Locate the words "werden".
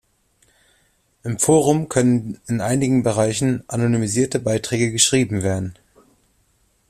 5.43-5.77